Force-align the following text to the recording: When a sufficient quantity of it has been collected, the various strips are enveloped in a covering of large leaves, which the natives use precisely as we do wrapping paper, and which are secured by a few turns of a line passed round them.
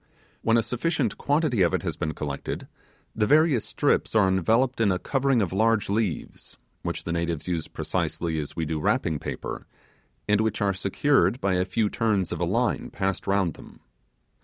When 0.41 0.57
a 0.57 0.63
sufficient 0.63 1.19
quantity 1.19 1.61
of 1.61 1.75
it 1.75 1.83
has 1.83 1.95
been 1.95 2.15
collected, 2.15 2.67
the 3.15 3.27
various 3.27 3.65
strips 3.65 4.15
are 4.15 4.27
enveloped 4.27 4.81
in 4.81 4.91
a 4.91 4.97
covering 4.97 5.43
of 5.43 5.53
large 5.53 5.91
leaves, 5.91 6.57
which 6.81 7.03
the 7.03 7.11
natives 7.11 7.47
use 7.47 7.67
precisely 7.67 8.39
as 8.39 8.55
we 8.55 8.65
do 8.65 8.79
wrapping 8.79 9.19
paper, 9.19 9.67
and 10.27 10.41
which 10.41 10.59
are 10.59 10.73
secured 10.73 11.39
by 11.39 11.53
a 11.53 11.65
few 11.65 11.87
turns 11.87 12.31
of 12.31 12.39
a 12.39 12.45
line 12.45 12.89
passed 12.89 13.27
round 13.27 13.53
them. 13.53 13.79